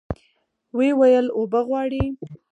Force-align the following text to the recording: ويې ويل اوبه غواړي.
ويې 0.77 0.91
ويل 0.99 1.27
اوبه 1.37 1.59
غواړي. 1.67 2.03